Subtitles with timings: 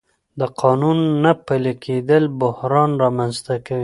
[0.39, 3.79] د قانون نه پلي کېدل بحران رامنځته کوي